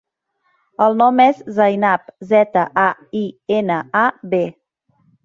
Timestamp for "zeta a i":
2.31-3.21